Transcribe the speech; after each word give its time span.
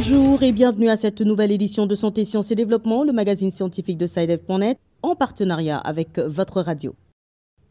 Bonjour 0.00 0.44
et 0.44 0.52
bienvenue 0.52 0.88
à 0.90 0.96
cette 0.96 1.22
nouvelle 1.22 1.50
édition 1.50 1.84
de 1.84 1.96
Santé, 1.96 2.22
Sciences 2.22 2.52
et 2.52 2.54
Développement, 2.54 3.02
le 3.02 3.10
magazine 3.12 3.50
scientifique 3.50 3.98
de 3.98 4.06
SciDev.net, 4.06 4.78
en 5.02 5.16
partenariat 5.16 5.76
avec 5.76 6.20
votre 6.20 6.60
radio. 6.60 6.94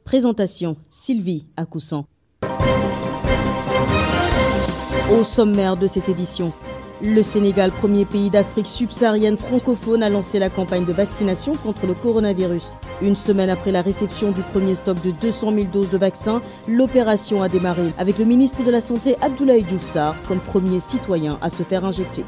Présentation 0.03 0.75
Sylvie 0.89 1.45
Acoussan. 1.55 2.05
Au 5.17 5.23
sommaire 5.23 5.77
de 5.77 5.87
cette 5.87 6.09
édition, 6.09 6.51
le 7.01 7.23
Sénégal, 7.23 7.71
premier 7.71 8.03
pays 8.03 8.29
d'Afrique 8.29 8.67
subsaharienne 8.67 9.37
francophone, 9.37 10.03
a 10.03 10.09
lancé 10.09 10.37
la 10.37 10.49
campagne 10.49 10.83
de 10.83 10.91
vaccination 10.91 11.53
contre 11.55 11.87
le 11.87 11.93
coronavirus. 11.93 12.73
Une 12.99 13.15
semaine 13.15 13.51
après 13.51 13.71
la 13.71 13.83
réception 13.83 14.31
du 14.31 14.41
premier 14.41 14.73
stock 14.73 14.99
de 15.03 15.11
200 15.11 15.53
000 15.53 15.65
doses 15.71 15.91
de 15.91 15.97
vaccins, 15.99 16.41
l'opération 16.67 17.43
a 17.43 17.49
démarré 17.49 17.93
avec 17.99 18.17
le 18.17 18.25
ministre 18.25 18.63
de 18.63 18.71
la 18.71 18.81
Santé 18.81 19.15
Abdoulaye 19.21 19.63
Diouf 19.63 19.95
comme 20.27 20.39
premier 20.39 20.79
citoyen 20.79 21.37
à 21.41 21.51
se 21.51 21.61
faire 21.61 21.85
injecter. 21.85 22.25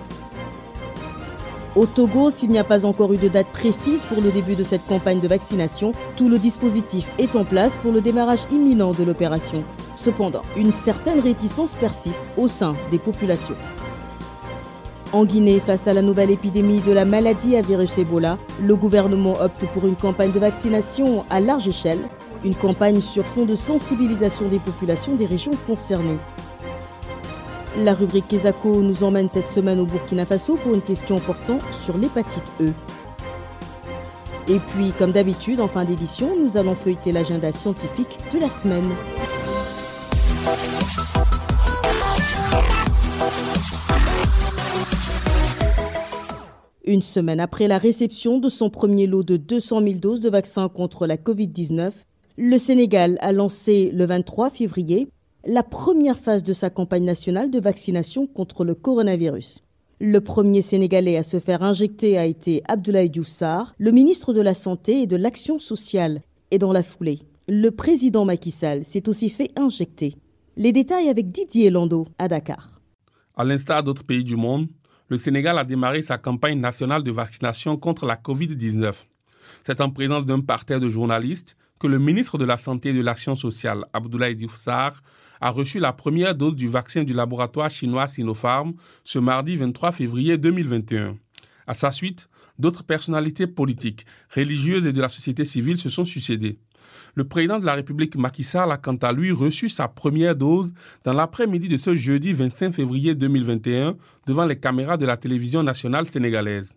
Au 1.76 1.88
Togo, 1.88 2.30
s'il 2.30 2.52
n'y 2.52 2.60
a 2.60 2.64
pas 2.64 2.86
encore 2.86 3.14
eu 3.14 3.18
de 3.18 3.28
date 3.28 3.48
précise 3.48 4.04
pour 4.04 4.22
le 4.22 4.30
début 4.32 4.56
de 4.56 4.64
cette 4.64 4.86
campagne 4.86 5.20
de 5.20 5.28
vaccination, 5.28 5.92
tout 6.18 6.30
le 6.30 6.38
dispositif 6.38 7.08
est 7.18 7.36
en 7.36 7.46
place 7.46 7.76
pour 7.78 7.92
le 7.92 8.02
démarrage 8.02 8.46
imminent 8.52 8.92
de 8.92 9.04
l'opération. 9.04 9.64
Cependant, 9.96 10.44
une 10.56 10.74
certaine 10.74 11.20
réticence 11.20 11.74
persiste 11.74 12.32
au 12.38 12.48
sein 12.48 12.76
des 12.92 13.00
populations. 13.00 13.56
En 15.12 15.26
Guinée, 15.26 15.60
face 15.60 15.88
à 15.88 15.94
la 15.94 16.04
nouvelle 16.04 16.30
épidémie 16.30 16.82
de 16.82 16.92
la 16.92 17.04
maladie 17.04 17.56
à 17.56 17.62
virus 17.62 17.98
Ebola, 17.98 18.38
le 18.62 18.76
gouvernement 18.76 19.34
opte 19.42 19.66
pour 19.74 19.88
une 19.88 19.96
campagne 19.96 20.32
de 20.32 20.40
vaccination 20.40 21.26
à 21.32 21.40
large 21.40 21.68
échelle, 21.68 22.00
une 22.46 22.54
campagne 22.54 23.02
sur 23.02 23.26
fond 23.26 23.46
de 23.46 23.56
sensibilisation 23.56 24.48
des 24.48 24.60
populations 24.60 25.16
des 25.16 25.26
régions 25.26 25.54
concernées. 25.66 26.20
La 27.80 27.96
rubrique 27.96 28.28
Kesako 28.28 28.82
nous 28.82 29.04
emmène 29.04 29.30
cette 29.32 29.52
semaine 29.52 29.80
au 29.80 29.86
Burkina 29.86 30.26
Faso 30.26 30.58
pour 30.58 30.76
une 30.76 30.82
question 30.82 31.18
portant 31.18 31.58
sur 31.82 31.98
l'hépatite 31.98 32.44
E. 32.62 32.72
Et 34.48 34.60
puis, 34.60 34.94
comme 34.98 35.12
d'habitude, 35.12 35.60
en 35.60 35.68
fin 35.68 35.86
d'édition, 35.86 36.36
nous 36.40 36.56
allons 36.56 36.76
feuilleter 36.76 37.12
l'agenda 37.12 37.52
scientifique 37.52 38.20
de 38.32 38.40
la 38.40 38.50
semaine. 38.50 38.90
Une 46.90 47.04
semaine 47.04 47.40
après 47.40 47.68
la 47.68 47.78
réception 47.78 48.40
de 48.40 48.50
son 48.50 48.72
premier 48.72 49.06
lot 49.06 49.22
de 49.22 49.38
200 49.38 49.84
000 49.84 49.94
doses 50.00 50.22
de 50.22 50.30
vaccins 50.32 50.70
contre 50.70 51.06
la 51.06 51.18
Covid-19, 51.18 51.92
le 52.40 52.58
Sénégal 52.58 53.20
a 53.22 53.32
lancé 53.32 53.92
le 53.94 54.06
23 54.06 54.50
février 54.50 55.08
la 55.46 55.62
première 55.62 56.18
phase 56.18 56.42
de 56.42 56.52
sa 56.52 56.72
campagne 56.72 57.04
nationale 57.04 57.52
de 57.52 57.60
vaccination 57.60 58.26
contre 58.26 58.64
le 58.64 58.74
coronavirus. 58.74 59.60
Le 60.00 60.20
premier 60.20 60.64
Sénégalais 60.64 61.16
à 61.16 61.22
se 61.22 61.40
faire 61.40 61.62
injecter 61.62 62.18
a 62.18 62.26
été 62.26 62.64
Abdoulaye 62.68 63.12
Diouf 63.12 63.44
le 63.78 63.92
ministre 63.92 64.34
de 64.34 64.42
la 64.42 64.56
Santé 64.56 65.04
et 65.04 65.06
de 65.06 65.16
l'Action 65.16 65.60
sociale. 65.60 66.24
Et 66.50 66.58
dans 66.58 66.74
la 66.74 66.82
foulée, 66.82 67.20
le 67.48 67.70
président 67.70 68.26
Macky 68.26 68.50
Sall 68.50 68.84
s'est 68.84 69.08
aussi 69.08 69.30
fait 69.30 69.52
injecter. 69.56 70.16
Les 70.58 70.72
détails 70.72 71.10
avec 71.10 71.30
Didier 71.30 71.70
Lando 71.70 72.08
à 72.18 72.28
Dakar. 72.28 72.82
À 73.38 73.44
l'instar 73.44 73.84
d'autres 73.84 74.04
pays 74.04 74.24
du 74.24 74.36
monde, 74.36 74.70
le 75.10 75.18
Sénégal 75.18 75.58
a 75.58 75.66
démarré 75.66 76.02
sa 76.02 76.18
campagne 76.18 76.60
nationale 76.60 77.04
de 77.04 77.12
vaccination 77.12 77.78
contre 77.78 78.06
la 78.06 78.16
COVID-19. 78.16 78.94
C'est 79.66 79.82
en 79.82 79.90
présence 79.90 80.26
d'un 80.26 80.40
parterre 80.40 80.80
de 80.80 80.90
journalistes 80.90 81.58
que 81.80 81.88
le 81.88 81.98
ministre 82.00 82.38
de 82.38 82.46
la 82.46 82.58
Santé 82.58 82.90
et 82.90 82.94
de 82.94 83.02
l'Action 83.02 83.36
sociale, 83.36 83.86
Abdoulaye 83.94 84.36
Diouf 84.36 84.68
a 84.68 85.50
reçu 85.52 85.80
la 85.80 85.94
première 85.94 86.36
dose 86.36 86.56
du 86.56 86.68
vaccin 86.68 87.04
du 87.04 87.14
laboratoire 87.14 87.70
chinois 87.70 88.08
Sinopharm 88.08 88.74
ce 89.04 89.20
mardi 89.20 89.56
23 89.56 89.94
février 89.94 90.38
2021. 90.38 91.18
À 91.66 91.74
sa 91.74 91.92
suite, 91.92 92.30
d'autres 92.60 92.84
personnalités 92.84 93.48
politiques, 93.48 94.06
religieuses 94.36 94.86
et 94.86 94.94
de 94.94 95.02
la 95.02 95.10
société 95.10 95.46
civile 95.46 95.78
se 95.78 95.90
sont 95.90 96.06
succédées. 96.06 96.60
Le 97.20 97.26
président 97.26 97.60
de 97.60 97.66
la 97.66 97.74
République 97.74 98.16
Macky 98.16 98.46
Sall 98.46 98.72
a 98.72 98.78
quant 98.78 98.96
à 98.96 99.12
lui 99.12 99.34
reçu 99.34 99.68
sa 99.68 99.90
première 99.90 100.38
dose 100.38 100.72
dans 101.04 101.12
l'après-midi 101.12 101.68
de 101.68 101.76
ce 101.76 101.94
jeudi 101.94 102.32
25 102.32 102.72
février 102.74 103.14
2021 103.14 103.98
devant 104.26 104.46
les 104.46 104.58
caméras 104.58 104.96
de 104.96 105.06
la 105.06 105.18
télévision 105.18 105.62
nationale 105.62 106.08
sénégalaise. 106.08 106.74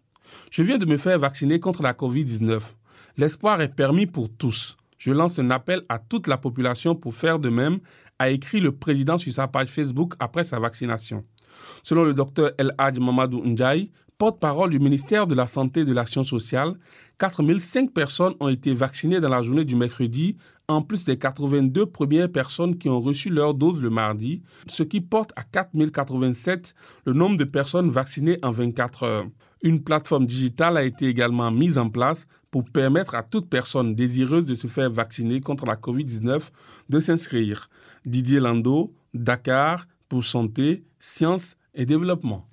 Je 0.50 0.64
viens 0.64 0.78
de 0.78 0.84
me 0.84 0.96
faire 0.96 1.16
vacciner 1.20 1.60
contre 1.60 1.84
la 1.84 1.92
Covid-19. 1.92 2.60
L'espoir 3.18 3.60
est 3.60 3.72
permis 3.72 4.06
pour 4.08 4.30
tous. 4.36 4.76
Je 4.98 5.12
lance 5.12 5.38
un 5.38 5.48
appel 5.50 5.82
à 5.88 6.00
toute 6.00 6.26
la 6.26 6.38
population 6.38 6.96
pour 6.96 7.14
faire 7.14 7.38
de 7.38 7.48
même, 7.48 7.78
a 8.18 8.28
écrit 8.30 8.58
le 8.58 8.72
président 8.72 9.18
sur 9.18 9.32
sa 9.32 9.46
page 9.46 9.68
Facebook 9.68 10.14
après 10.18 10.42
sa 10.42 10.58
vaccination. 10.58 11.24
Selon 11.84 12.02
le 12.02 12.14
docteur 12.14 12.50
El 12.58 12.74
Hadj 12.78 12.98
Mamadou 12.98 13.44
Ndiaye, 13.44 13.92
porte-parole 14.22 14.70
du 14.70 14.78
ministère 14.78 15.26
de 15.26 15.34
la 15.34 15.48
Santé 15.48 15.80
et 15.80 15.84
de 15.84 15.92
l'Action 15.92 16.22
sociale, 16.22 16.74
4005 17.18 17.92
personnes 17.92 18.34
ont 18.38 18.46
été 18.46 18.72
vaccinées 18.72 19.18
dans 19.18 19.28
la 19.28 19.42
journée 19.42 19.64
du 19.64 19.74
mercredi, 19.74 20.36
en 20.68 20.80
plus 20.80 21.04
des 21.04 21.18
82 21.18 21.86
premières 21.86 22.30
personnes 22.30 22.78
qui 22.78 22.88
ont 22.88 23.00
reçu 23.00 23.30
leur 23.30 23.52
dose 23.52 23.82
le 23.82 23.90
mardi, 23.90 24.40
ce 24.68 24.84
qui 24.84 25.00
porte 25.00 25.32
à 25.34 25.42
4087 25.42 26.72
le 27.04 27.14
nombre 27.14 27.36
de 27.36 27.42
personnes 27.42 27.90
vaccinées 27.90 28.38
en 28.44 28.52
24 28.52 29.02
heures. 29.02 29.26
Une 29.60 29.82
plateforme 29.82 30.26
digitale 30.26 30.76
a 30.76 30.84
été 30.84 31.08
également 31.08 31.50
mise 31.50 31.76
en 31.76 31.90
place 31.90 32.28
pour 32.52 32.62
permettre 32.62 33.16
à 33.16 33.24
toute 33.24 33.50
personne 33.50 33.96
désireuse 33.96 34.46
de 34.46 34.54
se 34.54 34.68
faire 34.68 34.92
vacciner 34.92 35.40
contre 35.40 35.66
la 35.66 35.74
COVID-19 35.74 36.42
de 36.88 37.00
s'inscrire. 37.00 37.68
Didier 38.06 38.38
Lando, 38.38 38.94
Dakar, 39.14 39.88
pour 40.08 40.22
Santé, 40.22 40.84
Sciences 41.00 41.56
et 41.74 41.86
Développement. 41.86 42.46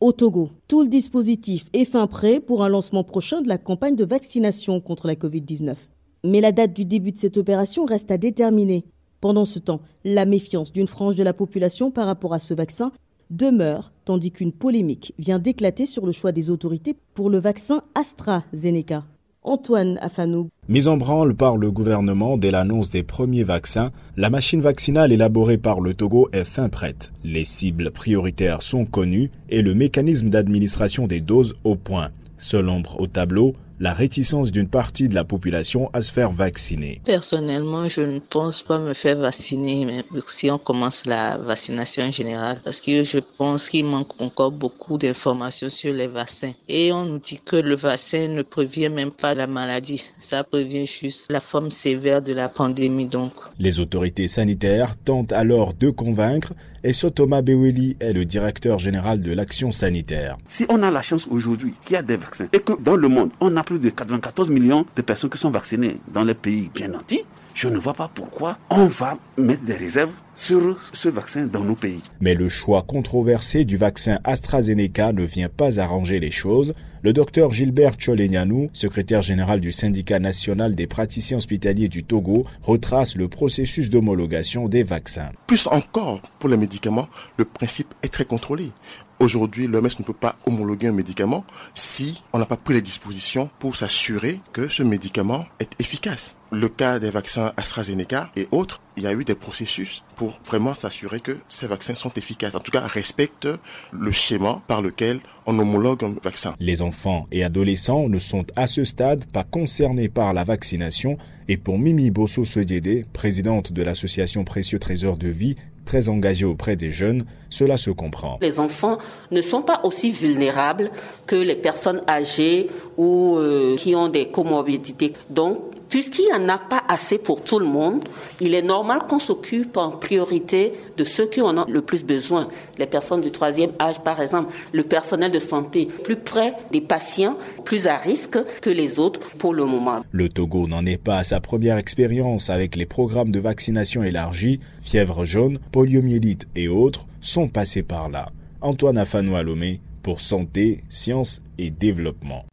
Au 0.00 0.12
Togo, 0.12 0.48
tout 0.66 0.80
le 0.80 0.88
dispositif 0.88 1.68
est 1.74 1.84
fin 1.84 2.06
prêt 2.06 2.40
pour 2.40 2.64
un 2.64 2.70
lancement 2.70 3.04
prochain 3.04 3.42
de 3.42 3.48
la 3.48 3.58
campagne 3.58 3.96
de 3.96 4.04
vaccination 4.06 4.80
contre 4.80 5.06
la 5.06 5.14
Covid-19. 5.14 5.76
Mais 6.24 6.40
la 6.40 6.52
date 6.52 6.72
du 6.72 6.86
début 6.86 7.12
de 7.12 7.18
cette 7.18 7.36
opération 7.36 7.84
reste 7.84 8.10
à 8.10 8.16
déterminer. 8.16 8.86
Pendant 9.20 9.44
ce 9.44 9.58
temps, 9.58 9.82
la 10.06 10.24
méfiance 10.24 10.72
d'une 10.72 10.86
frange 10.86 11.16
de 11.16 11.22
la 11.22 11.34
population 11.34 11.90
par 11.90 12.06
rapport 12.06 12.32
à 12.32 12.40
ce 12.40 12.54
vaccin 12.54 12.92
demeure, 13.28 13.92
tandis 14.06 14.30
qu'une 14.30 14.52
polémique 14.52 15.12
vient 15.18 15.38
d'éclater 15.38 15.84
sur 15.84 16.06
le 16.06 16.12
choix 16.12 16.32
des 16.32 16.48
autorités 16.48 16.96
pour 17.12 17.28
le 17.28 17.36
vaccin 17.36 17.82
AstraZeneca. 17.94 19.04
Antoine 19.42 19.96
Afanou. 20.02 20.50
Mise 20.68 20.86
en 20.86 20.98
branle 20.98 21.34
par 21.34 21.56
le 21.56 21.70
gouvernement 21.70 22.36
dès 22.36 22.50
l'annonce 22.50 22.90
des 22.90 23.02
premiers 23.02 23.42
vaccins, 23.42 23.90
la 24.18 24.28
machine 24.28 24.60
vaccinale 24.60 25.12
élaborée 25.12 25.56
par 25.56 25.80
le 25.80 25.94
Togo 25.94 26.28
est 26.34 26.44
fin 26.44 26.68
prête. 26.68 27.10
Les 27.24 27.46
cibles 27.46 27.90
prioritaires 27.90 28.60
sont 28.60 28.84
connues 28.84 29.30
et 29.48 29.62
le 29.62 29.72
mécanisme 29.72 30.28
d'administration 30.28 31.06
des 31.06 31.20
doses 31.20 31.54
au 31.64 31.74
point. 31.74 32.10
Seul 32.36 32.68
ombre 32.68 33.00
au 33.00 33.06
tableau, 33.06 33.54
la 33.80 33.94
réticence 33.94 34.52
d'une 34.52 34.68
partie 34.68 35.08
de 35.08 35.14
la 35.14 35.24
population 35.24 35.88
à 35.94 36.02
se 36.02 36.12
faire 36.12 36.30
vacciner. 36.30 37.00
Personnellement, 37.06 37.88
je 37.88 38.02
ne 38.02 38.18
pense 38.18 38.62
pas 38.62 38.78
me 38.78 38.92
faire 38.92 39.16
vacciner, 39.16 39.86
mais 39.86 40.04
si 40.28 40.50
on 40.50 40.58
commence 40.58 41.06
la 41.06 41.38
vaccination 41.38 42.12
générale, 42.12 42.60
parce 42.62 42.82
que 42.82 43.04
je 43.04 43.18
pense 43.38 43.70
qu'il 43.70 43.86
manque 43.86 44.20
encore 44.20 44.52
beaucoup 44.52 44.98
d'informations 44.98 45.70
sur 45.70 45.94
les 45.94 46.08
vaccins. 46.08 46.52
Et 46.68 46.92
on 46.92 47.06
nous 47.06 47.18
dit 47.18 47.40
que 47.42 47.56
le 47.56 47.74
vaccin 47.74 48.28
ne 48.28 48.42
prévient 48.42 48.90
même 48.90 49.12
pas 49.12 49.34
la 49.34 49.46
maladie, 49.46 50.04
ça 50.18 50.44
prévient 50.44 50.86
juste 50.86 51.26
la 51.30 51.40
forme 51.40 51.70
sévère 51.70 52.20
de 52.20 52.34
la 52.34 52.50
pandémie 52.50 53.06
donc. 53.06 53.32
Les 53.58 53.80
autorités 53.80 54.28
sanitaires 54.28 54.94
tentent 54.96 55.32
alors 55.32 55.72
de 55.72 55.88
convaincre 55.88 56.52
et 56.82 56.92
Sotoma 56.92 57.42
Beweli 57.42 57.96
est 58.00 58.12
le 58.12 58.24
directeur 58.24 58.78
général 58.78 59.20
de 59.20 59.32
l'action 59.32 59.70
sanitaire. 59.70 60.38
Si 60.46 60.64
on 60.68 60.82
a 60.82 60.90
la 60.90 61.02
chance 61.02 61.26
aujourd'hui 61.30 61.74
qu'il 61.84 61.94
y 61.94 61.96
a 61.96 62.02
des 62.02 62.16
vaccins 62.16 62.48
et 62.52 62.60
que 62.60 62.72
dans 62.80 62.96
le 62.96 63.08
monde, 63.08 63.30
on 63.40 63.56
a 63.56 63.62
plus 63.70 63.78
de 63.78 63.88
94 63.90 64.50
millions 64.50 64.84
de 64.96 65.02
personnes 65.02 65.30
qui 65.30 65.38
sont 65.38 65.52
vaccinées 65.52 65.98
dans 66.12 66.24
les 66.24 66.34
pays 66.34 66.68
bien 66.74 66.88
nantis, 66.88 67.22
je 67.54 67.68
ne 67.68 67.78
vois 67.78 67.94
pas 67.94 68.10
pourquoi 68.12 68.58
on 68.68 68.86
va 68.86 69.16
mettre 69.38 69.64
des 69.64 69.74
réserves 69.74 70.10
sur 70.34 70.76
ce 70.92 71.08
vaccin 71.08 71.46
dans 71.46 71.62
nos 71.62 71.76
pays. 71.76 72.02
Mais 72.20 72.34
le 72.34 72.48
choix 72.48 72.82
controversé 72.82 73.64
du 73.64 73.76
vaccin 73.76 74.18
AstraZeneca 74.24 75.12
ne 75.12 75.22
vient 75.22 75.48
pas 75.48 75.78
arranger 75.78 76.18
les 76.18 76.32
choses. 76.32 76.74
Le 77.02 77.12
docteur 77.12 77.52
Gilbert 77.52 77.96
Cholenyanou, 77.96 78.70
secrétaire 78.72 79.22
général 79.22 79.60
du 79.60 79.70
syndicat 79.70 80.18
national 80.18 80.74
des 80.74 80.88
praticiens 80.88 81.36
hospitaliers 81.36 81.88
du 81.88 82.02
Togo, 82.02 82.46
retrace 82.62 83.14
le 83.14 83.28
processus 83.28 83.88
d'homologation 83.88 84.68
des 84.68 84.82
vaccins. 84.82 85.30
Plus 85.46 85.68
encore, 85.68 86.22
pour 86.40 86.48
les 86.48 86.56
médicaments, 86.56 87.08
le 87.36 87.44
principe 87.44 87.94
est 88.02 88.12
très 88.12 88.24
contrôlé. 88.24 88.72
Aujourd'hui, 89.20 89.66
l'OMS 89.66 89.84
ne 89.98 90.04
peut 90.04 90.14
pas 90.14 90.36
homologuer 90.46 90.86
un 90.86 90.92
médicament 90.92 91.44
si 91.74 92.22
on 92.32 92.38
n'a 92.38 92.46
pas 92.46 92.56
pris 92.56 92.72
les 92.72 92.80
dispositions 92.80 93.50
pour 93.58 93.76
s'assurer 93.76 94.40
que 94.54 94.68
ce 94.68 94.82
médicament 94.82 95.44
est 95.58 95.78
efficace. 95.78 96.36
Le 96.52 96.70
cas 96.70 96.98
des 96.98 97.10
vaccins 97.10 97.52
AstraZeneca 97.58 98.30
et 98.34 98.48
autres, 98.50 98.80
il 98.96 99.02
y 99.02 99.06
a 99.06 99.12
eu 99.12 99.24
des 99.24 99.34
processus 99.34 100.02
pour 100.16 100.40
vraiment 100.46 100.72
s'assurer 100.72 101.20
que 101.20 101.36
ces 101.48 101.66
vaccins 101.66 101.94
sont 101.94 102.10
efficaces. 102.16 102.54
En 102.54 102.60
tout 102.60 102.72
cas, 102.72 102.80
respectent 102.80 103.48
le 103.92 104.10
schéma 104.10 104.62
par 104.66 104.80
lequel 104.80 105.20
on 105.44 105.58
homologue 105.58 106.02
un 106.02 106.14
vaccin. 106.24 106.54
Les 106.58 106.80
enfants 106.80 107.28
et 107.30 107.44
adolescents 107.44 108.08
ne 108.08 108.18
sont 108.18 108.46
à 108.56 108.66
ce 108.66 108.84
stade 108.84 109.26
pas 109.26 109.44
concernés 109.44 110.08
par 110.08 110.32
la 110.32 110.44
vaccination 110.44 111.18
et 111.46 111.56
pour 111.56 111.78
Mimi 111.78 112.10
Bosso 112.10 112.44
Sodiede, 112.44 113.06
présidente 113.12 113.72
de 113.72 113.82
l'association 113.82 114.44
Précieux 114.44 114.78
Trésor 114.78 115.18
de 115.18 115.28
Vie, 115.28 115.56
Très 115.84 116.08
engagé 116.08 116.44
auprès 116.44 116.76
des 116.76 116.92
jeunes, 116.92 117.24
cela 117.48 117.76
se 117.76 117.90
comprend. 117.90 118.38
Les 118.40 118.60
enfants 118.60 118.98
ne 119.30 119.42
sont 119.42 119.62
pas 119.62 119.80
aussi 119.84 120.12
vulnérables 120.12 120.90
que 121.26 121.36
les 121.36 121.56
personnes 121.56 122.02
âgées 122.08 122.68
ou 122.96 123.36
euh, 123.36 123.76
qui 123.76 123.94
ont 123.96 124.08
des 124.08 124.28
comorbidités. 124.28 125.14
Donc, 125.30 125.58
puisqu'il 125.90 126.26
n'y 126.26 126.32
en 126.32 126.48
a 126.48 126.58
pas 126.58 126.82
assez 126.88 127.18
pour 127.18 127.42
tout 127.42 127.58
le 127.58 127.66
monde, 127.66 128.04
il 128.40 128.54
est 128.54 128.62
normal 128.62 129.00
qu'on 129.08 129.18
s'occupe 129.18 129.76
en 129.76 129.90
priorité 129.90 130.72
de 130.96 131.04
ceux 131.04 131.26
qui 131.26 131.42
en 131.42 131.58
ont 131.58 131.66
le 131.68 131.82
plus 131.82 132.04
besoin. 132.04 132.48
Les 132.78 132.86
personnes 132.86 133.20
du 133.20 133.30
troisième 133.30 133.72
âge, 133.80 134.00
par 134.00 134.20
exemple, 134.20 134.54
le 134.72 134.84
personnel 134.84 135.32
de 135.32 135.38
santé, 135.38 135.86
plus 135.86 136.16
près 136.16 136.54
des 136.70 136.80
patients, 136.80 137.36
plus 137.64 137.86
à 137.86 137.96
risque 137.96 138.38
que 138.62 138.70
les 138.70 138.98
autres 138.98 139.20
pour 139.36 139.52
le 139.52 139.64
moment. 139.64 140.04
Le 140.12 140.28
Togo 140.28 140.66
n'en 140.66 140.82
est 140.82 141.02
pas 141.02 141.18
à 141.18 141.24
sa 141.24 141.40
première 141.40 141.76
expérience 141.76 142.50
avec 142.50 142.76
les 142.76 142.86
programmes 142.86 143.32
de 143.32 143.40
vaccination 143.40 144.02
élargis, 144.02 144.60
fièvre 144.80 145.24
jaune, 145.24 145.58
poliomyélite 145.72 146.48
et 146.54 146.68
autres 146.68 147.06
sont 147.20 147.48
passés 147.48 147.82
par 147.82 148.08
là. 148.08 148.30
Antoine 148.60 148.98
Afanois 148.98 149.42
Lomé 149.42 149.80
pour 150.02 150.20
Santé, 150.20 150.84
Sciences 150.88 151.42
et 151.58 151.70
Développement. 151.70 152.44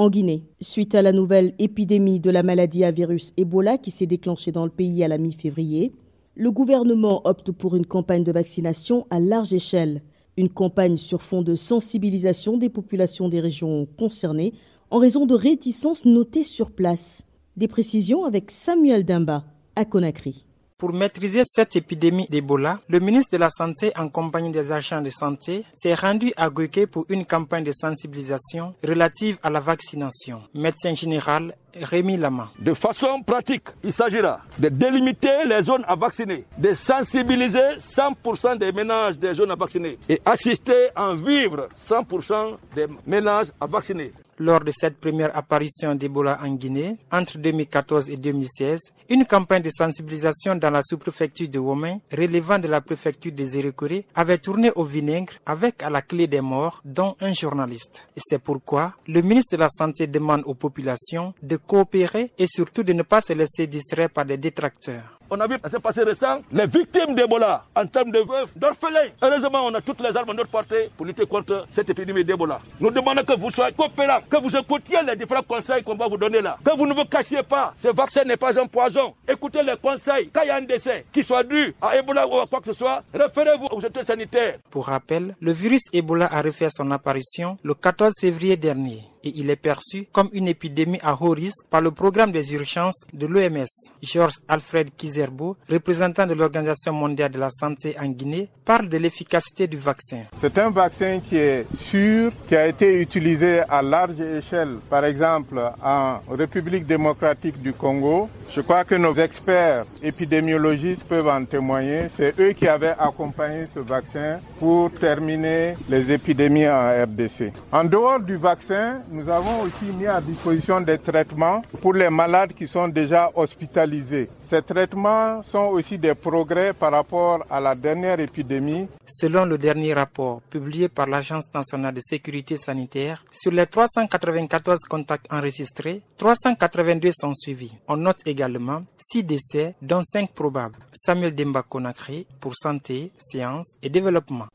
En 0.00 0.08
Guinée, 0.08 0.44
suite 0.62 0.94
à 0.94 1.02
la 1.02 1.12
nouvelle 1.12 1.52
épidémie 1.58 2.20
de 2.20 2.30
la 2.30 2.42
maladie 2.42 2.84
à 2.84 2.90
virus 2.90 3.34
Ebola 3.36 3.76
qui 3.76 3.90
s'est 3.90 4.06
déclenchée 4.06 4.50
dans 4.50 4.64
le 4.64 4.70
pays 4.70 5.04
à 5.04 5.08
la 5.08 5.18
mi-février, 5.18 5.92
le 6.36 6.50
gouvernement 6.50 7.20
opte 7.26 7.52
pour 7.52 7.76
une 7.76 7.84
campagne 7.84 8.24
de 8.24 8.32
vaccination 8.32 9.06
à 9.10 9.20
large 9.20 9.52
échelle. 9.52 10.00
Une 10.38 10.48
campagne 10.48 10.96
sur 10.96 11.22
fond 11.22 11.42
de 11.42 11.54
sensibilisation 11.54 12.56
des 12.56 12.70
populations 12.70 13.28
des 13.28 13.40
régions 13.40 13.86
concernées 13.98 14.54
en 14.88 14.96
raison 14.96 15.26
de 15.26 15.34
réticences 15.34 16.06
notées 16.06 16.44
sur 16.44 16.70
place. 16.70 17.20
Des 17.58 17.68
précisions 17.68 18.24
avec 18.24 18.50
Samuel 18.50 19.04
Dimba 19.04 19.44
à 19.76 19.84
Conakry. 19.84 20.46
Pour 20.80 20.94
maîtriser 20.94 21.42
cette 21.44 21.76
épidémie 21.76 22.26
d'Ebola, 22.30 22.80
le 22.88 23.00
ministre 23.00 23.32
de 23.32 23.36
la 23.36 23.50
Santé, 23.50 23.92
en 23.98 24.08
compagnie 24.08 24.50
des 24.50 24.72
agents 24.72 25.02
de 25.02 25.10
santé, 25.10 25.62
s'est 25.74 25.92
rendu 25.92 26.32
à 26.38 26.48
Guéké 26.48 26.86
pour 26.86 27.04
une 27.10 27.26
campagne 27.26 27.64
de 27.64 27.70
sensibilisation 27.70 28.74
relative 28.82 29.36
à 29.42 29.50
la 29.50 29.60
vaccination. 29.60 30.42
Médecin 30.54 30.94
général 30.94 31.54
Rémi 31.74 32.16
Lama. 32.16 32.50
De 32.58 32.72
façon 32.72 33.20
pratique, 33.20 33.68
il 33.84 33.92
s'agira 33.92 34.40
de 34.58 34.70
délimiter 34.70 35.44
les 35.46 35.62
zones 35.62 35.84
à 35.86 35.96
vacciner, 35.96 36.46
de 36.56 36.72
sensibiliser 36.72 37.76
100% 37.78 38.56
des 38.56 38.72
ménages 38.72 39.18
des 39.18 39.34
zones 39.34 39.50
à 39.50 39.56
vacciner 39.56 39.98
et 40.08 40.18
assister 40.24 40.88
en 40.96 41.12
vivre 41.12 41.68
100% 41.78 42.56
des 42.74 42.86
ménages 43.06 43.48
à 43.60 43.66
vacciner 43.66 44.12
lors 44.40 44.64
de 44.64 44.72
cette 44.72 44.96
première 44.98 45.36
apparition 45.36 45.94
d'Ebola 45.94 46.40
en 46.42 46.54
Guinée, 46.54 46.96
entre 47.12 47.38
2014 47.38 48.08
et 48.08 48.16
2016, 48.16 48.80
une 49.10 49.26
campagne 49.26 49.62
de 49.62 49.70
sensibilisation 49.70 50.56
dans 50.56 50.70
la 50.70 50.82
sous-préfecture 50.82 51.48
de 51.48 51.58
Womé, 51.58 52.00
relevant 52.10 52.58
de 52.58 52.66
la 52.66 52.80
préfecture 52.80 53.32
des 53.32 53.58
Érécorés, 53.58 54.06
avait 54.14 54.38
tourné 54.38 54.72
au 54.74 54.84
vinaigre 54.84 55.34
avec 55.44 55.82
à 55.82 55.90
la 55.90 56.00
clé 56.00 56.26
des 56.26 56.40
morts, 56.40 56.80
dont 56.84 57.16
un 57.20 57.34
journaliste. 57.34 58.04
C'est 58.16 58.42
pourquoi 58.42 58.94
le 59.06 59.20
ministre 59.20 59.56
de 59.56 59.60
la 59.60 59.68
Santé 59.68 60.06
demande 60.06 60.42
aux 60.46 60.54
populations 60.54 61.34
de 61.42 61.56
coopérer 61.56 62.32
et 62.38 62.46
surtout 62.46 62.82
de 62.82 62.94
ne 62.94 63.02
pas 63.02 63.20
se 63.20 63.34
laisser 63.34 63.66
distraire 63.66 64.10
par 64.10 64.24
des 64.24 64.38
détracteurs. 64.38 65.19
On 65.32 65.38
a 65.38 65.46
vu, 65.46 65.56
ça 65.62 65.70
s'est 65.70 65.78
passé 65.78 66.02
récent, 66.02 66.40
les 66.52 66.66
victimes 66.66 67.14
d'Ebola 67.14 67.64
en 67.76 67.86
termes 67.86 68.10
de 68.10 68.18
veuves, 68.18 68.50
d'orphelins. 68.56 69.10
Heureusement, 69.22 69.60
on 69.66 69.74
a 69.74 69.80
toutes 69.80 70.00
les 70.00 70.16
armes 70.16 70.30
à 70.30 70.34
notre 70.34 70.50
portée 70.50 70.90
pour 70.96 71.06
lutter 71.06 71.24
contre 71.24 71.66
cette 71.70 71.88
épidémie 71.88 72.24
d'Ebola. 72.24 72.60
Nous 72.80 72.90
demandons 72.90 73.22
que 73.22 73.38
vous 73.38 73.50
soyez 73.50 73.72
coopérants, 73.72 74.20
que 74.28 74.36
vous 74.38 74.56
écoutiez 74.56 74.98
les 75.06 75.14
différents 75.14 75.42
conseils 75.42 75.84
qu'on 75.84 75.94
va 75.94 76.08
vous 76.08 76.16
donner 76.16 76.40
là, 76.40 76.58
que 76.64 76.76
vous 76.76 76.86
ne 76.86 76.94
vous 76.94 77.04
cachiez 77.04 77.44
pas. 77.44 77.74
Ce 77.78 77.88
vaccin 77.88 78.24
n'est 78.24 78.36
pas 78.36 78.58
un 78.60 78.66
poison. 78.66 79.14
Écoutez 79.28 79.62
les 79.62 79.76
conseils. 79.80 80.30
Quand 80.32 80.42
il 80.42 80.48
y 80.48 80.50
a 80.50 80.56
un 80.56 80.62
décès 80.62 81.06
qui 81.12 81.22
soit 81.22 81.44
dû 81.44 81.74
à 81.80 81.96
Ebola 81.96 82.26
ou 82.26 82.38
à 82.40 82.46
quoi 82.46 82.60
que 82.60 82.66
ce 82.66 82.72
soit, 82.72 83.02
référez-vous 83.14 83.66
aux 83.66 83.76
autorités 83.78 84.04
sanitaires. 84.04 84.58
Pour 84.70 84.86
rappel, 84.86 85.36
le 85.40 85.52
virus 85.52 85.82
Ebola 85.92 86.28
a 86.32 86.42
refait 86.42 86.68
son 86.70 86.90
apparition 86.90 87.56
le 87.62 87.74
14 87.74 88.14
février 88.20 88.56
dernier 88.56 89.09
et 89.24 89.32
il 89.36 89.50
est 89.50 89.56
perçu 89.56 90.06
comme 90.12 90.28
une 90.32 90.48
épidémie 90.48 90.98
à 91.02 91.14
haut 91.20 91.30
risque 91.30 91.66
par 91.68 91.80
le 91.80 91.90
programme 91.90 92.32
des 92.32 92.54
urgences 92.54 93.04
de 93.12 93.26
l'OMS. 93.26 93.66
Georges 94.02 94.38
Alfred 94.48 94.90
Kizerbo, 94.96 95.56
représentant 95.68 96.26
de 96.26 96.34
l'Organisation 96.34 96.92
mondiale 96.92 97.30
de 97.30 97.38
la 97.38 97.50
santé 97.50 97.96
en 98.00 98.08
Guinée, 98.08 98.48
parle 98.64 98.88
de 98.88 98.96
l'efficacité 98.98 99.66
du 99.66 99.76
vaccin. 99.76 100.24
C'est 100.40 100.56
un 100.58 100.70
vaccin 100.70 101.20
qui 101.20 101.36
est 101.36 101.66
sûr, 101.76 102.32
qui 102.48 102.56
a 102.56 102.66
été 102.66 103.00
utilisé 103.00 103.60
à 103.68 103.82
large 103.82 104.20
échelle, 104.20 104.76
par 104.88 105.04
exemple 105.04 105.60
en 105.82 106.20
République 106.30 106.86
démocratique 106.86 107.60
du 107.60 107.72
Congo. 107.72 108.28
Je 108.52 108.60
crois 108.60 108.84
que 108.84 108.94
nos 108.94 109.14
experts 109.14 109.86
épidémiologistes 110.02 111.04
peuvent 111.04 111.28
en 111.28 111.44
témoigner. 111.44 112.08
C'est 112.14 112.38
eux 112.40 112.52
qui 112.52 112.66
avaient 112.66 112.94
accompagné 112.98 113.66
ce 113.72 113.80
vaccin 113.80 114.40
pour 114.58 114.90
terminer 114.92 115.74
les 115.88 116.10
épidémies 116.12 116.68
en 116.68 116.90
RDC. 117.04 117.52
En 117.72 117.84
dehors 117.84 118.20
du 118.20 118.36
vaccin, 118.36 119.00
nous 119.10 119.28
avons 119.28 119.62
aussi 119.62 119.86
mis 119.96 120.06
à 120.06 120.20
disposition 120.20 120.80
des 120.80 120.98
traitements 120.98 121.62
pour 121.80 121.94
les 121.94 122.10
malades 122.10 122.52
qui 122.52 122.66
sont 122.66 122.88
déjà 122.88 123.30
hospitalisés. 123.34 124.28
Ces 124.48 124.62
traitements 124.62 125.42
sont 125.42 125.66
aussi 125.68 125.98
des 125.98 126.14
progrès 126.14 126.72
par 126.72 126.92
rapport 126.92 127.44
à 127.50 127.60
la 127.60 127.74
dernière 127.74 128.20
épidémie. 128.20 128.88
Selon 129.06 129.44
le 129.44 129.58
dernier 129.58 129.94
rapport 129.94 130.40
publié 130.42 130.88
par 130.88 131.06
l'Agence 131.06 131.52
nationale 131.52 131.94
de 131.94 132.00
sécurité 132.00 132.56
sanitaire, 132.56 133.24
sur 133.30 133.52
les 133.52 133.66
394 133.66 134.80
contacts 134.88 135.26
enregistrés, 135.32 136.02
382 136.16 137.10
sont 137.12 137.34
suivis. 137.34 137.72
On 137.88 137.96
note 137.96 138.20
également 138.26 138.82
6 138.98 139.24
décès, 139.24 139.74
dont 139.82 140.02
5 140.02 140.30
probables. 140.30 140.76
Samuel 140.92 141.34
Demba 141.34 141.62
Konakri 141.62 142.26
pour 142.40 142.54
Santé, 142.56 143.12
Sciences 143.18 143.76
et 143.82 143.90
Développement. 143.90 144.46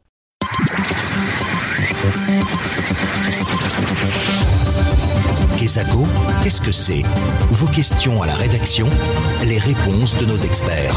Kesako, 5.65 6.03
qu'est-ce 6.43 6.61
que 6.61 6.71
c'est 6.71 7.01
Vos 7.49 7.65
questions 7.65 8.21
à 8.21 8.27
la 8.27 8.35
rédaction, 8.35 8.85
les 9.47 9.57
réponses 9.57 10.15
de 10.21 10.27
nos 10.27 10.37
experts. 10.37 10.93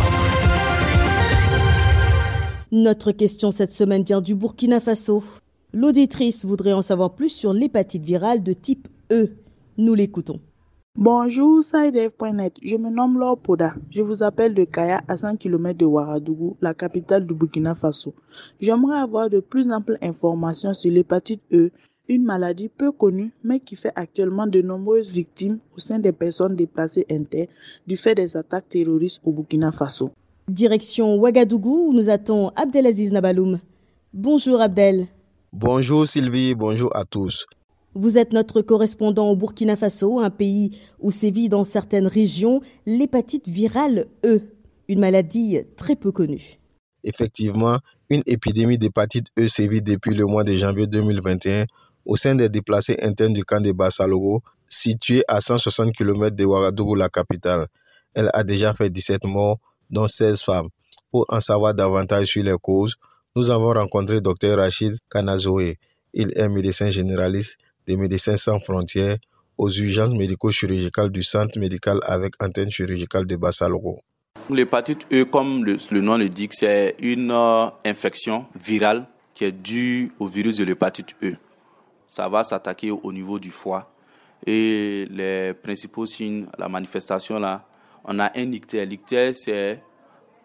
Notre 2.71 3.13
question 3.13 3.51
cette 3.51 3.73
semaine 3.73 4.03
vient 4.03 4.21
du 4.21 4.35
Burkina 4.35 4.79
Faso. 4.79 5.25
L'auditrice 5.73 6.45
voudrait 6.45 6.75
en 6.75 6.83
savoir 6.83 7.15
plus 7.15 7.31
sur 7.31 7.55
l'hépatite 7.55 8.03
virale 8.03 8.43
de 8.43 8.53
type 8.53 8.89
E. 9.11 9.31
Nous 9.79 9.95
l'écoutons. 9.95 10.39
Bonjour, 10.97 11.65
SideF.net. 11.65 12.53
Je 12.63 12.77
me 12.77 12.91
nomme 12.91 13.19
Laure 13.19 13.39
Poda. 13.39 13.73
Je 13.89 14.03
vous 14.03 14.23
appelle 14.23 14.53
de 14.53 14.65
Kaya, 14.65 15.01
à 15.09 15.17
100 15.17 15.37
km 15.37 15.79
de 15.79 15.87
Ouagadougou, 15.87 16.59
la 16.61 16.75
capitale 16.75 17.27
du 17.27 17.33
Burkina 17.33 17.75
Faso. 17.75 18.15
J'aimerais 18.61 18.99
avoir 18.99 19.31
de 19.31 19.41
plus 19.41 19.73
amples 19.73 19.97
informations 20.03 20.75
sur 20.75 20.91
l'hépatite 20.91 21.41
E, 21.53 21.71
une 22.09 22.25
maladie 22.25 22.69
peu 22.69 22.91
connue 22.91 23.33
mais 23.45 23.61
qui 23.61 23.77
fait 23.77 23.93
actuellement 23.95 24.47
de 24.47 24.63
nombreuses 24.63 25.11
victimes 25.11 25.59
au 25.77 25.79
sein 25.79 25.99
des 25.99 26.13
personnes 26.13 26.57
déplacées 26.57 27.07
internes 27.11 27.49
du 27.87 27.97
fait 27.97 28.15
des 28.15 28.37
attaques 28.37 28.69
terroristes 28.69 29.21
au 29.25 29.33
Burkina 29.33 29.71
Faso. 29.71 30.11
Direction 30.49 31.17
Ouagadougou 31.17 31.89
où 31.89 31.93
nous 31.93 32.09
attend 32.09 32.53
Abdelaziz 32.57 33.13
Nabaloum. 33.13 33.61
Bonjour 34.15 34.61
Abdel. 34.61 35.07
Bonjour 35.53 36.07
Sylvie, 36.07 36.55
bonjour 36.55 36.95
à 36.97 37.05
tous. 37.05 37.47
Vous 37.95 38.17
êtes 38.17 38.33
notre 38.33 38.63
correspondant 38.63 39.31
au 39.31 39.37
Burkina 39.37 39.77
Faso, 39.77 40.21
un 40.21 40.31
pays 40.31 40.79
où 41.01 41.11
sévit 41.11 41.49
dans 41.49 41.65
certaines 41.65 42.07
régions 42.07 42.61
l'hépatite 42.87 43.49
virale 43.49 44.07
E, 44.25 44.41
une 44.89 45.01
maladie 45.01 45.61
très 45.77 45.97
peu 45.97 46.13
connue. 46.13 46.59
Effectivement, 47.05 47.79
une 48.11 48.23
épidémie 48.27 48.79
d'hépatite 48.79 49.27
E 49.39 49.47
sévit 49.47 49.83
depuis 49.83 50.15
le 50.15 50.27
mois 50.27 50.45
de 50.45 50.53
janvier 50.55 50.87
2021 50.87 51.65
au 52.09 52.17
sein 52.17 52.35
des 52.35 52.49
déplacés 52.49 52.97
internes 53.03 53.35
du 53.35 53.45
camp 53.45 53.61
de 53.61 53.71
Bassalogo, 53.71 54.41
situé 54.67 55.23
à 55.29 55.43
160 55.43 55.93
km 55.95 56.35
de 56.35 56.45
Ouagadougou, 56.47 56.95
la 56.95 57.11
capitale. 57.11 57.67
Elle 58.15 58.31
a 58.33 58.43
déjà 58.45 58.73
fait 58.73 58.89
17 58.89 59.25
morts, 59.25 59.59
dont 59.91 60.07
16 60.07 60.41
femmes. 60.41 60.69
Pour 61.13 61.27
en 61.29 61.41
savoir 61.41 61.75
davantage 61.75 62.29
sur 62.29 62.43
les 62.43 62.57
causes, 62.61 62.97
nous 63.37 63.51
avons 63.51 63.75
rencontré 63.75 64.23
Dr 64.23 64.57
Rachid 64.57 64.97
Kanazoé. 65.11 65.77
Il 66.15 66.33
est 66.35 66.49
médecin 66.49 66.89
généraliste 66.89 67.59
des 67.87 67.97
Médecins 67.97 68.39
sans 68.39 68.59
frontières 68.59 69.19
aux 69.59 69.71
urgences 69.71 70.15
médico-chirurgicales 70.15 71.11
du 71.11 71.23
centre 71.23 71.59
médical 71.59 72.01
avec 72.07 72.43
antenne 72.43 72.71
chirurgicale 72.71 73.27
de 73.27 73.37
Bassalogo. 73.37 74.01
L'hépatite 74.49 75.07
E, 75.13 75.25
comme 75.25 75.63
le, 75.63 75.77
le, 75.91 76.01
nom 76.01 76.17
le 76.17 76.31
dit, 76.31 76.49
c'est 76.53 76.97
une 77.01 77.31
euh, 77.31 77.67
infection 77.85 78.47
virale 78.65 79.05
qui 79.35 79.45
est 79.45 79.53
due 79.53 80.11
au 80.19 80.27
virus 80.27 80.57
de 80.57 80.65
l'hépatite 80.65 81.15
E 81.23 81.37
ça 82.09 82.29
va 82.29 82.43
s'attaquer 82.43 82.91
au 82.91 83.13
niveau 83.13 83.39
du 83.39 83.51
foie. 83.51 83.93
Et 84.47 85.07
les 85.11 85.53
principaux 85.53 86.07
signes, 86.07 86.47
la 86.59 86.69
manifestation 86.69 87.39
là, 87.39 87.65
on 88.05 88.19
a 88.19 88.31
un 88.37 88.53
ictère. 88.53 88.87
L'ictère, 88.87 89.35
c'est 89.37 89.83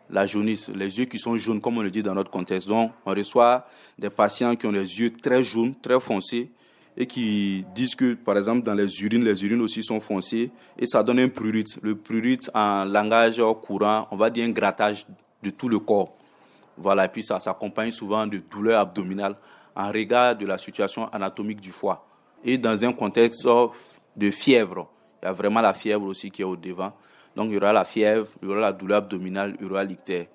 la 0.09 0.25
jaunisse, 0.25 0.69
les 0.69 0.99
yeux 0.99 1.05
qui 1.05 1.17
sont 1.17 1.37
jaunes, 1.37 1.61
comme 1.61 1.77
on 1.77 1.81
le 1.81 1.89
dit 1.89 2.03
dans 2.03 2.13
notre 2.13 2.29
contexte. 2.29 2.67
Donc, 2.67 2.91
on 3.05 3.11
reçoit 3.11 3.67
des 3.97 4.09
patients 4.09 4.55
qui 4.55 4.67
ont 4.67 4.71
les 4.71 4.99
yeux 4.99 5.13
très 5.13 5.43
jaunes, 5.43 5.73
très 5.75 5.99
foncés, 5.99 6.51
et 6.95 7.07
qui 7.07 7.65
disent 7.73 7.95
que, 7.95 8.13
par 8.13 8.37
exemple, 8.37 8.63
dans 8.63 8.75
les 8.75 9.03
urines, 9.03 9.23
les 9.23 9.43
urines 9.43 9.61
aussi 9.61 9.81
sont 9.81 9.99
foncées 9.99 10.51
et 10.77 10.85
ça 10.85 11.01
donne 11.01 11.19
un 11.19 11.29
prurite. 11.29 11.79
Le 11.81 11.95
prurite, 11.95 12.51
en 12.53 12.85
langage 12.85 13.41
courant, 13.63 14.07
on 14.11 14.17
va 14.17 14.29
dire 14.29 14.45
un 14.45 14.51
grattage 14.51 15.05
de 15.41 15.49
tout 15.49 15.69
le 15.69 15.79
corps. 15.79 16.15
Voilà, 16.77 17.05
et 17.05 17.07
puis 17.07 17.23
ça 17.23 17.39
s'accompagne 17.39 17.91
souvent 17.91 18.27
de 18.27 18.37
douleurs 18.37 18.81
abdominales 18.81 19.35
en 19.75 19.91
regard 19.91 20.35
de 20.35 20.45
la 20.45 20.57
situation 20.57 21.07
anatomique 21.07 21.59
du 21.59 21.71
foie. 21.71 22.05
Et 22.43 22.57
dans 22.57 22.83
un 22.83 22.93
contexte 22.93 23.47
de 24.15 24.31
fièvre, 24.31 24.89
il 25.21 25.25
y 25.25 25.29
a 25.29 25.33
vraiment 25.33 25.61
la 25.61 25.73
fièvre 25.73 26.05
aussi 26.05 26.29
qui 26.29 26.41
est 26.41 26.45
au 26.45 26.55
devant. 26.55 26.93
Donc 27.35 27.47
il 27.49 27.53
y 27.53 27.57
aura 27.57 27.73
la 27.73 27.85
fièvre, 27.85 28.27
il 28.41 28.47
y 28.47 28.51
aura 28.51 28.59
la 28.59 28.73
douleur 28.73 28.99
abdominale, 28.99 29.55
il 29.59 29.65
y 29.65 29.69
aura 29.69 29.83
l'ictère. 29.83 30.25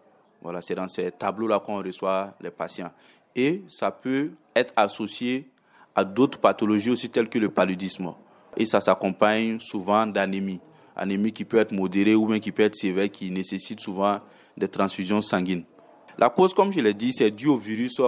Voilà, 0.40 0.62
c'est 0.62 0.74
dans 0.74 0.88
ces 0.88 1.10
tableaux-là 1.10 1.60
qu'on 1.60 1.82
reçoit 1.82 2.34
les 2.40 2.50
patients. 2.50 2.90
Et 3.34 3.62
ça 3.68 3.90
peut 3.90 4.32
être 4.54 4.72
associé 4.76 5.50
à 5.94 6.04
d'autres 6.04 6.38
pathologies 6.38 6.90
aussi 6.90 7.10
telles 7.10 7.28
que 7.28 7.38
le 7.38 7.50
paludisme. 7.50 8.14
Et 8.56 8.66
ça 8.66 8.80
s'accompagne 8.80 9.60
souvent 9.60 10.06
d'anémie. 10.06 10.60
Anémie 10.96 11.32
qui 11.32 11.44
peut 11.44 11.58
être 11.58 11.72
modérée 11.72 12.14
ou 12.14 12.26
bien 12.26 12.40
qui 12.40 12.50
peut 12.50 12.62
être 12.62 12.74
sévère, 12.74 13.10
qui 13.10 13.30
nécessite 13.30 13.80
souvent 13.80 14.20
des 14.56 14.68
transfusions 14.68 15.20
sanguines. 15.20 15.64
La 16.16 16.30
cause, 16.30 16.54
comme 16.54 16.72
je 16.72 16.80
l'ai 16.80 16.94
dit, 16.94 17.12
c'est 17.12 17.30
dû 17.30 17.46
au 17.46 17.56
virus 17.56 18.00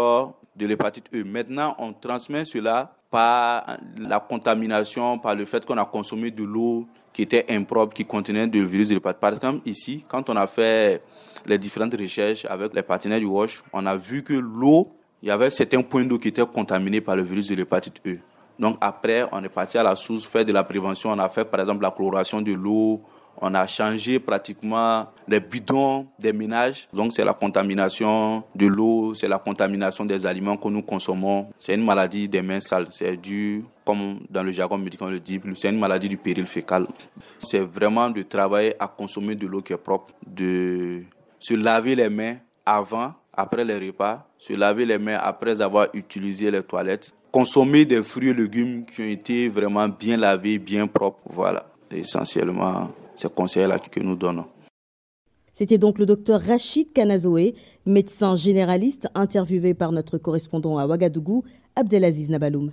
de 0.60 0.66
l'hépatite 0.66 1.06
E. 1.14 1.24
Maintenant, 1.24 1.74
on 1.78 1.92
transmet 1.92 2.44
cela 2.44 2.92
par 3.10 3.78
la 3.96 4.20
contamination, 4.20 5.18
par 5.18 5.34
le 5.34 5.44
fait 5.44 5.64
qu'on 5.64 5.78
a 5.78 5.84
consommé 5.84 6.30
de 6.30 6.44
l'eau 6.44 6.86
qui 7.12 7.22
était 7.22 7.46
impropre, 7.48 7.92
qui 7.92 8.04
contenait 8.04 8.46
du 8.46 8.64
virus 8.64 8.90
de 8.90 8.94
l'hépatite. 8.94 9.20
Par 9.20 9.30
exemple, 9.30 9.60
ici, 9.66 10.04
quand 10.06 10.30
on 10.30 10.36
a 10.36 10.46
fait 10.46 11.02
les 11.46 11.58
différentes 11.58 11.94
recherches 11.94 12.44
avec 12.44 12.72
les 12.74 12.82
partenaires 12.82 13.18
du 13.18 13.26
WASH, 13.26 13.62
on 13.72 13.84
a 13.86 13.96
vu 13.96 14.22
que 14.22 14.34
l'eau 14.34 14.92
il 15.22 15.28
y 15.28 15.30
avait 15.30 15.50
certains 15.50 15.82
points 15.82 16.04
d'eau 16.04 16.18
qui 16.18 16.28
étaient 16.28 16.46
contaminés 16.46 17.02
par 17.02 17.14
le 17.14 17.22
virus 17.22 17.48
de 17.48 17.54
l'hépatite 17.54 18.00
E. 18.06 18.16
Donc 18.58 18.76
après, 18.80 19.26
on 19.32 19.42
est 19.44 19.50
parti 19.50 19.76
à 19.76 19.82
la 19.82 19.96
source, 19.96 20.24
faire 20.24 20.44
de 20.44 20.52
la 20.52 20.64
prévention. 20.64 21.10
On 21.10 21.18
a 21.18 21.28
fait 21.28 21.44
par 21.44 21.60
exemple 21.60 21.82
la 21.82 21.90
chloration 21.90 22.40
de 22.40 22.52
l'eau. 22.52 23.02
On 23.40 23.54
a 23.54 23.66
changé 23.66 24.18
pratiquement 24.18 25.06
les 25.26 25.40
bidons 25.40 26.06
des 26.18 26.32
ménages. 26.32 26.88
Donc 26.92 27.12
c'est 27.12 27.24
la 27.24 27.32
contamination 27.32 28.42
de 28.54 28.66
l'eau, 28.66 29.14
c'est 29.14 29.28
la 29.28 29.38
contamination 29.38 30.04
des 30.04 30.26
aliments 30.26 30.56
que 30.56 30.68
nous 30.68 30.82
consommons. 30.82 31.48
C'est 31.58 31.74
une 31.74 31.84
maladie 31.84 32.28
des 32.28 32.42
mains 32.42 32.60
sales. 32.60 32.88
C'est 32.90 33.16
dû, 33.16 33.64
comme 33.84 34.20
dans 34.28 34.42
le 34.42 34.52
jargon 34.52 34.76
médical 34.76 35.08
on 35.08 35.10
le 35.10 35.20
dit, 35.20 35.40
c'est 35.56 35.70
une 35.70 35.78
maladie 35.78 36.08
du 36.08 36.18
péril 36.18 36.46
fécal. 36.46 36.86
C'est 37.38 37.60
vraiment 37.60 38.10
de 38.10 38.22
travailler 38.22 38.74
à 38.78 38.88
consommer 38.88 39.34
de 39.34 39.46
l'eau 39.46 39.62
qui 39.62 39.72
est 39.72 39.78
propre, 39.78 40.12
de 40.26 41.02
se 41.38 41.54
laver 41.54 41.94
les 41.94 42.10
mains 42.10 42.36
avant 42.66 43.14
après 43.32 43.64
les 43.64 43.78
repas, 43.78 44.26
se 44.38 44.52
laver 44.52 44.84
les 44.84 44.98
mains 44.98 45.18
après 45.20 45.62
avoir 45.62 45.88
utilisé 45.94 46.50
les 46.50 46.62
toilettes, 46.62 47.12
consommer 47.32 47.84
des 47.84 48.02
fruits 48.02 48.30
et 48.30 48.34
légumes 48.34 48.84
qui 48.84 49.00
ont 49.00 49.06
été 49.06 49.48
vraiment 49.48 49.88
bien 49.88 50.16
lavés, 50.16 50.58
bien 50.58 50.86
propres. 50.86 51.20
Voilà, 51.30 51.64
essentiellement 51.90 52.90
ces 53.20 53.28
conseils-là 53.28 53.78
que 53.78 54.00
nous 54.00 54.16
donnons. 54.16 54.46
C'était 55.52 55.78
donc 55.78 55.98
le 55.98 56.06
docteur 56.06 56.40
Rachid 56.40 56.92
Kanazoé, 56.92 57.54
médecin 57.84 58.34
généraliste 58.34 59.08
interviewé 59.14 59.74
par 59.74 59.92
notre 59.92 60.16
correspondant 60.16 60.78
à 60.78 60.86
Ouagadougou, 60.86 61.44
Abdelaziz 61.76 62.30
Nabaloum. 62.30 62.72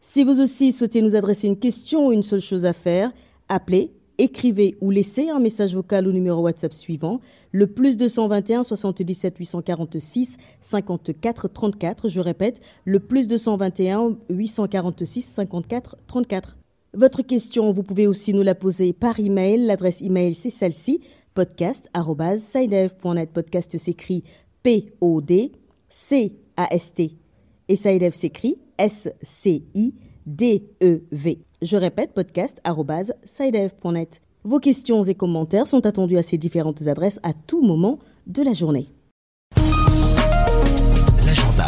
Si 0.00 0.24
vous 0.24 0.40
aussi 0.40 0.72
souhaitez 0.72 1.02
nous 1.02 1.16
adresser 1.16 1.48
une 1.48 1.58
question, 1.58 2.12
une 2.12 2.22
seule 2.22 2.40
chose 2.40 2.64
à 2.64 2.72
faire, 2.72 3.12
appelez 3.48 3.92
écrivez 4.20 4.76
ou 4.82 4.90
laissez 4.90 5.30
un 5.30 5.38
message 5.38 5.74
vocal 5.74 6.06
au 6.06 6.12
numéro 6.12 6.42
WhatsApp 6.42 6.74
suivant, 6.74 7.20
le 7.52 7.66
plus 7.66 7.96
221 7.96 8.62
77 8.62 9.38
846 9.38 10.36
54 10.60 11.48
34. 11.48 12.08
Je 12.08 12.20
répète, 12.20 12.60
le 12.84 13.00
plus 13.00 13.28
221 13.28 14.16
846 14.28 15.22
54 15.22 15.96
34. 16.06 16.59
Votre 16.92 17.22
question, 17.22 17.70
vous 17.70 17.84
pouvez 17.84 18.08
aussi 18.08 18.34
nous 18.34 18.42
la 18.42 18.56
poser 18.56 18.92
par 18.92 19.20
email. 19.20 19.64
L'adresse 19.64 20.02
email, 20.02 20.34
c'est 20.34 20.50
celle-ci, 20.50 21.00
podcast.sidev.net. 21.34 23.32
Podcast 23.32 23.78
s'écrit 23.78 24.24
P-O-D-C-A-S-T. 24.64 25.52
Et 27.68 27.76
Sidev 27.76 28.12
s'écrit 28.12 28.58
S-C-I-D-E-V. 28.76 29.78
Je 31.62 31.76
répète, 31.76 32.12
podcast.sidev.net. 32.12 34.20
Vos 34.42 34.58
questions 34.58 35.04
et 35.04 35.14
commentaires 35.14 35.68
sont 35.68 35.86
attendus 35.86 36.18
à 36.18 36.24
ces 36.24 36.38
différentes 36.38 36.88
adresses 36.88 37.20
à 37.22 37.32
tout 37.32 37.62
moment 37.62 38.00
de 38.26 38.42
la 38.42 38.52
journée. 38.52 38.88
L'agenda. 41.24 41.66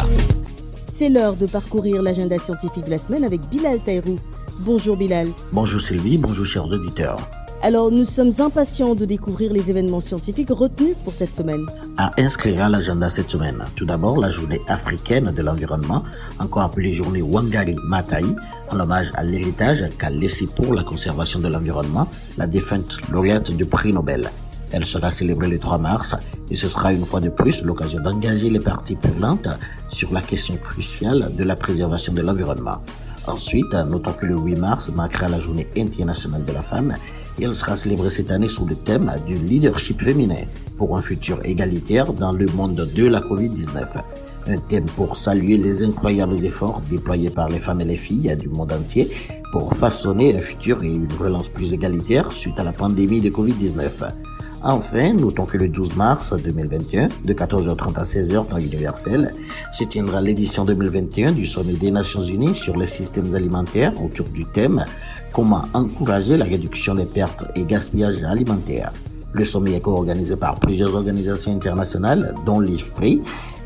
C'est 0.87 1.07
l'heure 1.07 1.37
de 1.37 1.45
parcourir 1.45 2.01
l'agenda 2.01 2.37
scientifique 2.39 2.83
de 2.85 2.89
la 2.89 2.97
semaine 2.97 3.23
avec 3.23 3.39
Bilal 3.49 3.79
Taïrou. 3.79 4.17
Bonjour 4.59 4.95
Bilal. 4.95 5.29
Bonjour 5.51 5.81
Sylvie, 5.81 6.17
bonjour 6.17 6.45
chers 6.45 6.65
auditeurs. 6.65 7.17
Alors, 7.63 7.91
nous 7.91 8.05
sommes 8.05 8.33
impatients 8.39 8.93
de 8.93 9.05
découvrir 9.05 9.53
les 9.53 9.69
événements 9.69 10.01
scientifiques 10.01 10.49
retenus 10.51 10.95
pour 11.03 11.13
cette 11.13 11.33
semaine. 11.33 11.65
À 11.97 12.11
inscrire 12.19 12.63
à 12.65 12.69
l'agenda 12.69 13.09
cette 13.09 13.31
semaine, 13.31 13.63
tout 13.75 13.85
d'abord 13.85 14.17
la 14.17 14.29
journée 14.29 14.61
africaine 14.67 15.31
de 15.31 15.41
l'environnement, 15.41 16.03
encore 16.39 16.63
appelée 16.63 16.93
journée 16.93 17.21
Wangari 17.21 17.75
Maathai, 17.85 18.25
en 18.69 18.79
hommage 18.79 19.11
à 19.15 19.23
l'héritage 19.23 19.85
qu'a 19.97 20.09
laissé 20.09 20.45
pour 20.45 20.73
la 20.73 20.83
conservation 20.83 21.39
de 21.39 21.47
l'environnement 21.47 22.07
la 22.37 22.47
défunte 22.47 22.99
lauréate 23.11 23.51
du 23.51 23.65
prix 23.65 23.93
Nobel. 23.93 24.29
Elle 24.71 24.85
sera 24.85 25.11
célébrée 25.11 25.47
le 25.47 25.59
3 25.59 25.77
mars 25.77 26.15
et 26.51 26.55
ce 26.55 26.67
sera 26.67 26.93
une 26.93 27.05
fois 27.05 27.21
de 27.21 27.29
plus 27.29 27.63
l'occasion 27.63 28.01
d'engager 28.01 28.49
les 28.49 28.59
parties 28.59 28.95
prenantes 28.95 29.47
sur 29.87 30.11
la 30.11 30.21
question 30.21 30.57
cruciale 30.57 31.31
de 31.35 31.43
la 31.43 31.55
préservation 31.55 32.13
de 32.13 32.21
l'environnement. 32.21 32.81
Ensuite, 33.27 33.73
notons 33.73 34.13
que 34.13 34.25
le 34.25 34.37
8 34.37 34.55
mars 34.55 34.91
marquera 34.93 35.29
la 35.29 35.39
journée 35.39 35.67
internationale 35.77 36.43
de 36.43 36.51
la 36.51 36.61
femme 36.61 36.95
et 37.39 37.45
elle 37.45 37.55
sera 37.55 37.77
célébrée 37.77 38.09
cette 38.09 38.31
année 38.31 38.49
sous 38.49 38.65
le 38.65 38.75
thème 38.75 39.11
du 39.25 39.37
leadership 39.37 40.01
féminin 40.01 40.43
pour 40.77 40.97
un 40.97 41.01
futur 41.01 41.39
égalitaire 41.45 42.11
dans 42.11 42.33
le 42.33 42.45
monde 42.47 42.75
de 42.93 43.05
la 43.05 43.21
Covid-19. 43.21 44.01
Un 44.47 44.57
thème 44.57 44.85
pour 44.85 45.15
saluer 45.15 45.55
les 45.55 45.83
incroyables 45.83 46.43
efforts 46.43 46.81
déployés 46.89 47.29
par 47.29 47.47
les 47.47 47.59
femmes 47.59 47.79
et 47.81 47.85
les 47.85 47.95
filles 47.95 48.35
du 48.37 48.49
monde 48.49 48.73
entier 48.73 49.09
pour 49.53 49.73
façonner 49.73 50.35
un 50.35 50.39
futur 50.39 50.83
et 50.83 50.87
une 50.87 51.07
relance 51.17 51.47
plus 51.47 51.73
égalitaire 51.73 52.31
suite 52.33 52.59
à 52.59 52.63
la 52.63 52.73
pandémie 52.73 53.21
de 53.21 53.29
Covid-19. 53.29 54.32
Enfin, 54.65 55.11
notons 55.13 55.45
que 55.45 55.57
le 55.57 55.67
12 55.67 55.97
mars 55.97 56.33
2021, 56.33 57.09
de 57.25 57.33
14h30 57.33 57.95
à 57.95 58.03
16h 58.03 58.47
temps 58.47 58.57
universel, 58.57 59.33
se 59.73 59.83
tiendra 59.83 60.21
l'édition 60.21 60.63
2021 60.63 61.33
du 61.33 61.45
Sommet 61.45 61.73
des 61.73 61.91
Nations 61.91 62.21
Unies 62.21 62.55
sur 62.55 62.77
les 62.77 62.87
systèmes 62.87 63.35
alimentaires 63.35 63.93
autour 64.01 64.29
du 64.29 64.45
thème 64.45 64.85
Comment 65.33 65.65
encourager 65.73 66.37
la 66.37 66.45
réduction 66.45 66.95
des 66.95 67.03
pertes 67.05 67.43
et 67.55 67.65
gaspillages 67.65 68.23
alimentaires. 68.23 68.93
Le 69.33 69.43
sommet 69.45 69.73
est 69.73 69.81
co-organisé 69.81 70.35
par 70.37 70.55
plusieurs 70.59 70.95
organisations 70.95 71.51
internationales, 71.53 72.35
dont 72.45 72.59
l'IFPRI, 72.59 73.21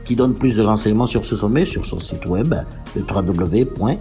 qui 0.06 0.16
donne 0.16 0.34
plus 0.34 0.56
de 0.56 0.64
renseignements 0.64 1.06
sur 1.06 1.26
ce 1.26 1.36
sommet 1.36 1.66
sur 1.66 1.86
son 1.86 2.00
site 2.00 2.26
web, 2.26 2.56
www.ifpri.org. 2.96 3.96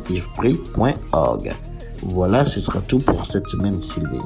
Voilà, 2.02 2.44
ce 2.44 2.60
sera 2.60 2.80
tout 2.80 3.00
pour 3.00 3.26
cette 3.26 3.48
semaine, 3.48 3.82
Sylvie. 3.82 4.20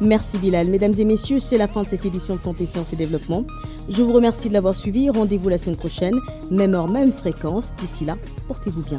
Merci 0.00 0.38
Bilal. 0.38 0.68
Mesdames 0.68 0.94
et 0.98 1.04
messieurs, 1.04 1.40
c'est 1.40 1.58
la 1.58 1.68
fin 1.68 1.82
de 1.82 1.86
cette 1.86 2.06
édition 2.06 2.36
de 2.36 2.40
Santé, 2.40 2.64
Sciences 2.66 2.92
et 2.92 2.96
Développement. 2.96 3.44
Je 3.88 4.02
vous 4.02 4.12
remercie 4.12 4.48
de 4.48 4.54
l'avoir 4.54 4.74
suivi. 4.74 5.10
Rendez-vous 5.10 5.48
la 5.48 5.58
semaine 5.58 5.76
prochaine, 5.76 6.18
même 6.50 6.74
heure, 6.74 6.88
même 6.88 7.12
fréquence. 7.12 7.72
D'ici 7.78 8.04
là, 8.04 8.16
portez-vous 8.48 8.82
bien. 8.82 8.98